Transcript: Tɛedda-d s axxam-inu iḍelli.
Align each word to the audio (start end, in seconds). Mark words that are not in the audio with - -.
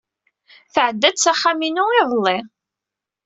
Tɛedda-d 0.73 1.17
s 1.19 1.25
axxam-inu 1.31 1.85
iḍelli. 1.99 2.37